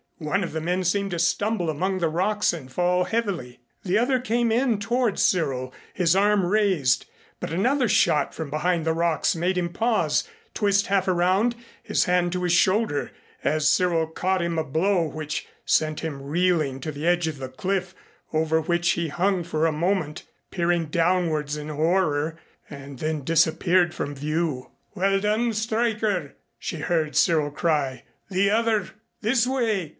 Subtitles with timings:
[0.17, 3.59] One of the men seemed to stumble among the rocks and fall heavily.
[3.83, 7.05] The other came in toward Cyril, his arm raised,
[7.39, 12.31] but another shot from behind the rocks made him pause, twist half around, his hand
[12.33, 13.11] to his shoulder
[13.43, 17.49] as Cyril caught him a blow which sent him reeling to the edge of the
[17.49, 17.95] cliff,
[18.31, 22.37] over which he hung for a moment, peering downwards in horror,
[22.69, 24.71] and then disappeared from view.
[24.93, 28.03] "Well done, Stryker," she heard Cyril cry.
[28.29, 28.89] "The other
[29.21, 29.89] this way.